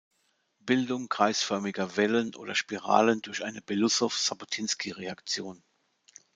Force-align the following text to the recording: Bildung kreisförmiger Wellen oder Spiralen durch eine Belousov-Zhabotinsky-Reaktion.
Bildung 0.61 1.09
kreisförmiger 1.09 1.95
Wellen 1.95 2.33
oder 2.33 2.55
Spiralen 2.55 3.21
durch 3.21 3.43
eine 3.43 3.61
Belousov-Zhabotinsky-Reaktion. 3.61 5.61